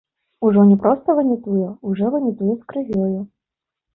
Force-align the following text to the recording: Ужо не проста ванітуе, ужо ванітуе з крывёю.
Ужо 0.47 0.61
не 0.69 0.77
проста 0.85 1.15
ванітуе, 1.19 1.67
ужо 1.91 2.05
ванітуе 2.15 2.51
з 2.61 2.73
крывёю. 2.73 3.19